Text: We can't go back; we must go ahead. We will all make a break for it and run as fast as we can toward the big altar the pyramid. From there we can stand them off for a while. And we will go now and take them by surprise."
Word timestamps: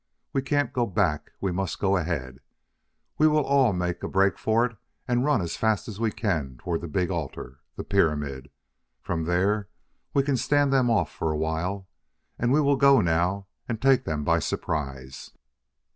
We 0.33 0.41
can't 0.41 0.73
go 0.73 0.87
back; 0.87 1.31
we 1.39 1.51
must 1.51 1.77
go 1.79 1.95
ahead. 1.95 2.39
We 3.19 3.27
will 3.27 3.43
all 3.43 3.71
make 3.71 4.01
a 4.01 4.07
break 4.07 4.39
for 4.39 4.65
it 4.65 4.75
and 5.07 5.23
run 5.23 5.43
as 5.43 5.57
fast 5.57 5.87
as 5.87 5.99
we 5.99 6.09
can 6.11 6.57
toward 6.57 6.81
the 6.81 6.87
big 6.87 7.11
altar 7.11 7.59
the 7.75 7.83
pyramid. 7.83 8.49
From 9.03 9.25
there 9.25 9.69
we 10.11 10.23
can 10.23 10.37
stand 10.37 10.73
them 10.73 10.89
off 10.89 11.11
for 11.11 11.31
a 11.31 11.37
while. 11.37 11.87
And 12.39 12.51
we 12.51 12.61
will 12.61 12.77
go 12.77 12.99
now 12.99 13.45
and 13.69 13.79
take 13.79 14.05
them 14.05 14.23
by 14.23 14.39
surprise." 14.39 15.33